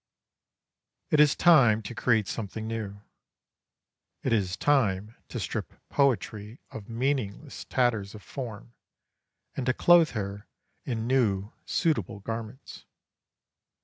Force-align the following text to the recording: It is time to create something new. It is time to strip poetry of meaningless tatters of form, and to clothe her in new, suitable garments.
It 1.11 1.19
is 1.19 1.35
time 1.35 1.83
to 1.83 1.93
create 1.93 2.27
something 2.27 2.65
new. 2.67 3.03
It 4.23 4.33
is 4.33 4.57
time 4.57 5.13
to 5.27 5.39
strip 5.39 5.73
poetry 5.89 6.59
of 6.71 6.89
meaningless 6.89 7.65
tatters 7.65 8.15
of 8.15 8.23
form, 8.23 8.73
and 9.55 9.67
to 9.67 9.75
clothe 9.75 10.09
her 10.17 10.47
in 10.85 11.05
new, 11.05 11.53
suitable 11.67 12.19
garments. 12.19 12.85